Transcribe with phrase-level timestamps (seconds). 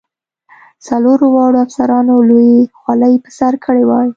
[0.85, 4.09] څلورو واړو افسرانو لویې خولۍ په سر کړې وې.